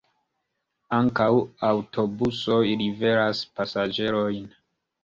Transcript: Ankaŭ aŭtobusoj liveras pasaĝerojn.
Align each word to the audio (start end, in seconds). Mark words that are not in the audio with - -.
Ankaŭ 0.99 1.27
aŭtobusoj 1.69 2.61
liveras 2.85 3.47
pasaĝerojn. 3.61 4.53